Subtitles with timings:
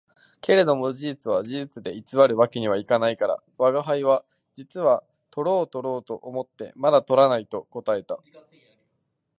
[0.41, 8.17] けれども事実は事実で偽る訳には行かないから、吾輩は「実はとろうとろうと思ってまだ捕らない」と答えた